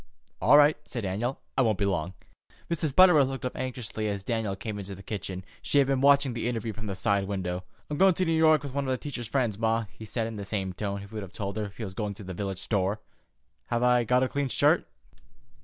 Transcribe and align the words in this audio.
"All 0.41 0.57
right," 0.57 0.75
said 0.83 1.01
Daniel. 1.01 1.39
"I 1.55 1.61
won't 1.61 1.77
be 1.77 1.85
long." 1.85 2.15
Mrs. 2.71 2.95
Butterworth 2.95 3.27
looked 3.27 3.45
up 3.45 3.55
anxiously 3.55 4.07
as 4.07 4.23
Dan 4.23 4.55
came 4.55 4.79
into 4.79 4.95
the 4.95 5.03
kitchen. 5.03 5.45
She 5.61 5.77
had 5.77 5.85
been 5.85 6.01
watching 6.01 6.33
the 6.33 6.47
interview 6.47 6.73
from 6.73 6.87
the 6.87 6.95
side 6.95 7.25
window. 7.27 7.65
"I'm 7.87 7.99
goin' 7.99 8.15
to 8.15 8.25
New 8.25 8.31
York 8.33 8.63
with 8.63 8.73
one 8.73 8.87
of 8.87 8.99
Teacher's 8.99 9.27
friends, 9.27 9.59
ma," 9.59 9.85
he 9.91 10.05
said, 10.05 10.25
in 10.25 10.37
the 10.37 10.43
same 10.43 10.73
tone 10.73 11.01
he 11.01 11.05
would 11.05 11.21
have 11.21 11.33
told 11.33 11.55
her 11.57 11.71
he 11.77 11.83
was 11.83 11.93
going 11.93 12.15
to 12.15 12.23
the 12.23 12.33
village 12.33 12.57
store. 12.57 12.99
"Have 13.67 13.83
I 13.83 14.03
got 14.03 14.23
a 14.23 14.27
clean 14.27 14.49
shirt?" 14.49 14.87